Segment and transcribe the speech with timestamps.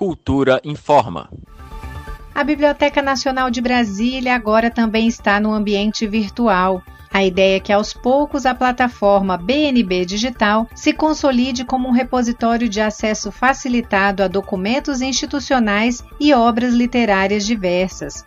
[0.00, 1.28] Cultura informa.
[2.34, 6.82] A Biblioteca Nacional de Brasília agora também está no ambiente virtual.
[7.12, 12.66] A ideia é que aos poucos a plataforma BNB Digital se consolide como um repositório
[12.66, 18.24] de acesso facilitado a documentos institucionais e obras literárias diversas.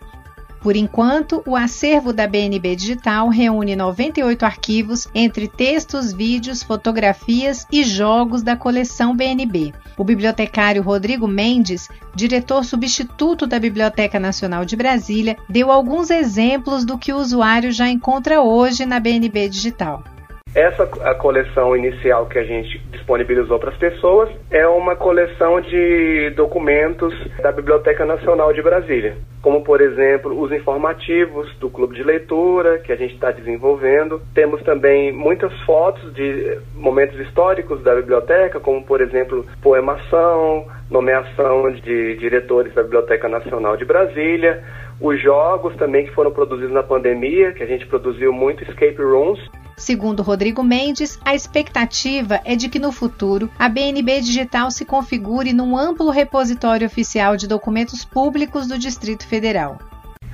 [0.64, 7.84] Por enquanto, o acervo da BNB Digital reúne 98 arquivos entre textos, vídeos, fotografias e
[7.84, 9.74] jogos da coleção BNB.
[9.98, 16.96] O bibliotecário Rodrigo Mendes, diretor substituto da Biblioteca Nacional de Brasília, deu alguns exemplos do
[16.96, 20.02] que o usuário já encontra hoje na BNB Digital.
[20.54, 26.30] Essa a coleção inicial que a gente disponibilizou para as pessoas é uma coleção de
[26.36, 27.12] documentos
[27.42, 32.92] da Biblioteca Nacional de Brasília, como por exemplo os informativos do clube de leitura que
[32.92, 34.22] a gente está desenvolvendo.
[34.32, 42.16] Temos também muitas fotos de momentos históricos da biblioteca, como por exemplo poemação, nomeação de
[42.16, 44.62] diretores da Biblioteca Nacional de Brasília,
[45.00, 49.40] os jogos também que foram produzidos na pandemia, que a gente produziu muito escape rooms
[49.76, 55.52] Segundo Rodrigo Mendes, a expectativa é de que no futuro a BNB Digital se configure
[55.52, 59.78] num amplo repositório oficial de documentos públicos do Distrito Federal.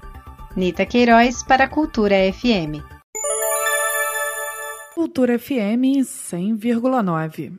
[0.54, 2.82] Nita Queiroz para a Cultura FM.
[4.94, 7.58] Cultura FM 100,9.